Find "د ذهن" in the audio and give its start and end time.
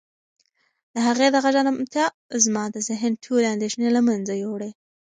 2.75-3.13